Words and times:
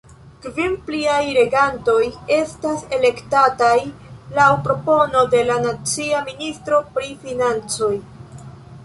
Kvin 0.43 0.71
pliaj 0.85 1.17
regantoj 1.39 1.97
estas 2.37 2.81
elektataj 2.97 3.75
laŭ 4.39 4.47
propono 4.69 5.21
de 5.35 5.43
la 5.51 5.59
nacia 5.67 6.23
ministro 6.31 6.81
pri 6.97 7.13
financoj. 7.27 7.93